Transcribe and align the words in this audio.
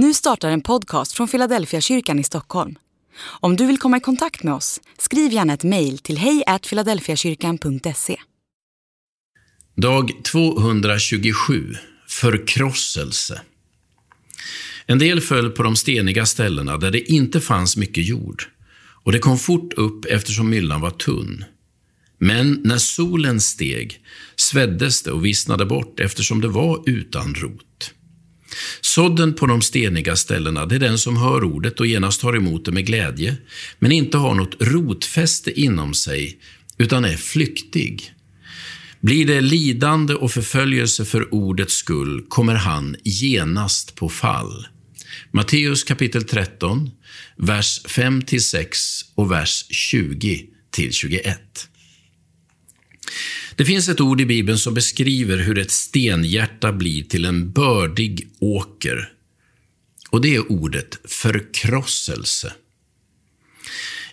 Nu 0.00 0.14
startar 0.14 0.50
en 0.50 0.60
podcast 0.60 1.12
från 1.12 1.28
Philadelphia 1.28 1.80
kyrkan 1.80 2.18
i 2.18 2.24
Stockholm. 2.24 2.74
Om 3.20 3.56
du 3.56 3.66
vill 3.66 3.78
komma 3.78 3.96
i 3.96 4.00
kontakt 4.00 4.42
med 4.42 4.54
oss, 4.54 4.80
skriv 4.98 5.32
gärna 5.32 5.54
ett 5.54 5.64
mejl 5.64 5.98
till 5.98 6.18
hejfiladelfiakyrkan.se. 6.18 8.16
Dag 9.76 10.10
227. 10.24 11.74
Förkrosselse. 12.08 13.40
En 14.86 14.98
del 14.98 15.20
föll 15.20 15.50
på 15.50 15.62
de 15.62 15.76
steniga 15.76 16.26
ställena 16.26 16.76
där 16.76 16.90
det 16.90 17.12
inte 17.12 17.40
fanns 17.40 17.76
mycket 17.76 18.06
jord, 18.06 18.42
och 19.04 19.12
det 19.12 19.18
kom 19.18 19.38
fort 19.38 19.72
upp 19.72 20.04
eftersom 20.04 20.50
myllan 20.50 20.80
var 20.80 20.90
tunn. 20.90 21.44
Men 22.18 22.60
när 22.64 22.78
solen 22.78 23.40
steg 23.40 24.00
sveddes 24.36 25.02
det 25.02 25.10
och 25.10 25.24
vissnade 25.24 25.66
bort 25.66 26.00
eftersom 26.00 26.40
det 26.40 26.48
var 26.48 26.82
utan 26.86 27.34
rot. 27.34 27.94
Sådden 28.80 29.34
på 29.34 29.46
de 29.46 29.62
steniga 29.62 30.16
ställena, 30.16 30.66
det 30.66 30.74
är 30.74 30.78
den 30.78 30.98
som 30.98 31.16
hör 31.16 31.44
ordet 31.44 31.80
och 31.80 31.86
genast 31.86 32.20
tar 32.20 32.36
emot 32.36 32.64
det 32.64 32.72
med 32.72 32.86
glädje, 32.86 33.36
men 33.78 33.92
inte 33.92 34.18
har 34.18 34.34
något 34.34 34.56
rotfäste 34.62 35.60
inom 35.60 35.94
sig, 35.94 36.38
utan 36.78 37.04
är 37.04 37.16
flyktig. 37.16 38.14
Blir 39.00 39.26
det 39.26 39.40
lidande 39.40 40.14
och 40.14 40.32
förföljelse 40.32 41.04
för 41.04 41.34
ordets 41.34 41.74
skull 41.74 42.24
kommer 42.28 42.54
han 42.54 42.96
genast 43.04 43.94
på 43.94 44.08
fall. 44.08 44.66
Matteus 45.30 45.84
kapitel 45.84 46.24
13, 46.24 46.90
vers 47.36 47.80
5-6 47.84 48.68
och 49.14 49.32
vers 49.32 49.64
20-21. 49.70 51.34
Det 53.58 53.64
finns 53.64 53.88
ett 53.88 54.00
ord 54.00 54.20
i 54.20 54.26
Bibeln 54.26 54.58
som 54.58 54.74
beskriver 54.74 55.38
hur 55.38 55.58
ett 55.58 55.70
stenhjärta 55.70 56.72
blir 56.72 57.02
till 57.02 57.24
en 57.24 57.52
bördig 57.52 58.28
åker. 58.38 59.12
Och 60.10 60.20
det 60.20 60.34
är 60.34 60.52
ordet 60.52 60.98
förkrosselse. 61.04 62.52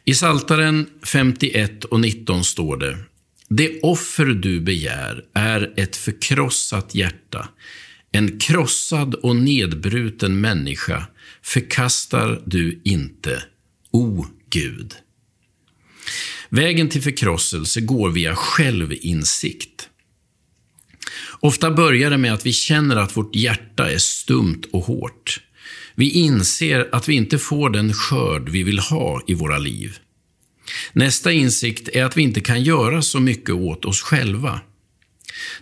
I 0.03 0.13
Saltaren 0.13 0.89
51 1.03 1.83
och 1.83 1.99
19 1.99 2.43
står 2.43 2.77
det 2.77 2.97
Det 3.47 3.79
offer 3.81 4.25
du 4.25 4.59
begär 4.59 5.23
är 5.33 5.73
ett 5.77 5.95
förkrossat 5.95 6.95
hjärta. 6.95 7.49
En 8.11 8.39
krossad 8.39 9.15
och 9.15 9.35
nedbruten 9.35 10.41
människa 10.41 11.07
förkastar 11.41 12.41
du 12.45 12.81
inte, 12.83 13.43
o 13.91 14.25
Gud. 14.49 14.93
Vägen 16.49 16.89
till 16.89 17.01
förkrosselse 17.01 17.81
går 17.81 18.09
via 18.09 18.35
självinsikt. 18.35 19.89
Ofta 21.39 21.71
börjar 21.71 22.09
det 22.09 22.17
med 22.17 22.33
att 22.33 22.45
vi 22.45 22.53
känner 22.53 22.95
att 22.95 23.17
vårt 23.17 23.35
hjärta 23.35 23.91
är 23.91 23.97
stumt 23.97 24.61
och 24.71 24.83
hårt. 24.83 25.39
Vi 25.95 26.09
inser 26.09 26.89
att 26.91 27.09
vi 27.09 27.13
inte 27.13 27.37
får 27.37 27.69
den 27.69 27.93
skörd 27.93 28.49
vi 28.49 28.63
vill 28.63 28.79
ha 28.79 29.21
i 29.27 29.33
våra 29.33 29.57
liv. 29.57 29.97
Nästa 30.93 31.31
insikt 31.31 31.89
är 31.93 32.03
att 32.03 32.17
vi 32.17 32.21
inte 32.21 32.41
kan 32.41 32.63
göra 32.63 33.01
så 33.01 33.19
mycket 33.19 33.55
åt 33.55 33.85
oss 33.85 34.01
själva. 34.01 34.61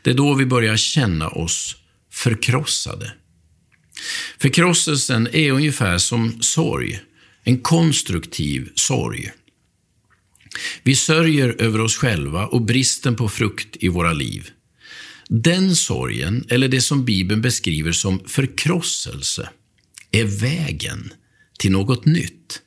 Det 0.01 0.09
är 0.09 0.13
då 0.13 0.33
vi 0.33 0.45
börjar 0.45 0.77
känna 0.77 1.29
oss 1.29 1.75
förkrossade. 2.11 3.13
Förkrosselsen 4.39 5.27
är 5.33 5.51
ungefär 5.51 5.97
som 5.97 6.41
sorg, 6.41 6.99
en 7.43 7.59
konstruktiv 7.59 8.69
sorg. 8.75 9.31
Vi 10.83 10.95
sörjer 10.95 11.61
över 11.61 11.81
oss 11.81 11.97
själva 11.97 12.45
och 12.45 12.61
bristen 12.61 13.15
på 13.15 13.29
frukt 13.29 13.75
i 13.79 13.87
våra 13.87 14.13
liv. 14.13 14.49
Den 15.29 15.75
sorgen, 15.75 16.45
eller 16.49 16.67
det 16.67 16.81
som 16.81 17.05
Bibeln 17.05 17.41
beskriver 17.41 17.91
som 17.91 18.19
förkrosselse, 18.27 19.49
är 20.11 20.23
vägen 20.23 21.13
till 21.59 21.71
något 21.71 22.05
nytt. 22.05 22.61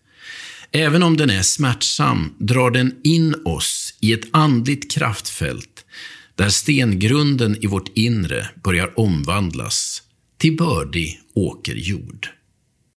Även 0.73 1.03
om 1.03 1.17
den 1.17 1.31
är 1.31 1.43
smärtsam 1.43 2.35
drar 2.39 2.71
den 2.71 2.95
in 3.05 3.35
oss 3.45 3.95
i 4.01 4.13
ett 4.13 4.29
andligt 4.31 4.91
kraftfält 4.91 5.85
där 6.35 6.49
stengrunden 6.49 7.65
i 7.65 7.67
vårt 7.67 7.91
inre 7.95 8.49
börjar 8.65 9.01
omvandlas 9.01 10.03
till 10.39 10.57
bördig 10.57 11.21
åkerjord. 11.35 12.29